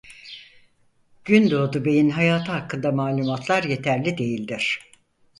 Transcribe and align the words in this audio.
Gündoğdu 1.25 1.85
Bey'in 1.85 2.09
hayatı 2.09 2.51
hakkında 2.51 2.91
malumatlar 2.91 3.63
yeterli 3.63 4.17
değildir. 4.17 4.79